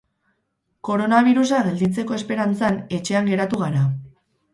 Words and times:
Koronabirusa 0.87 1.59
gelditzeko 1.67 2.15
esperantzan, 2.21 2.79
etxean 2.99 3.29
geratu 3.33 3.61
gara. 3.65 3.83